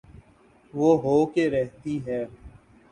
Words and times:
وہ 0.73 0.89
ہو 1.01 1.25
کے 1.25 1.49
رہتی 1.49 1.99
ہے۔ 2.07 2.25